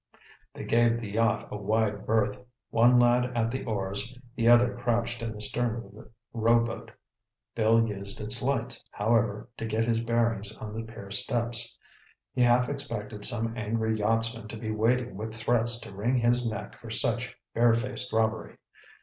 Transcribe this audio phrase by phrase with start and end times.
[0.55, 2.35] They gave the yacht a wide berth,
[2.71, 6.89] one lad at the oars, the other crouched in the stern of the rowboat.
[7.53, 11.77] Bill used its lights, however, to get his bearings on the pier steps.
[12.33, 16.79] He half expected some angry yachtsman to be waiting with threats to wring his neck
[16.79, 18.57] for such bare faced robbery.